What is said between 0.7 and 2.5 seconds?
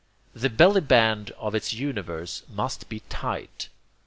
band of its universe